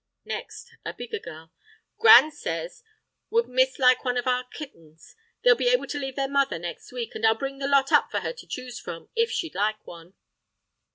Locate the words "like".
3.77-4.03, 9.53-9.85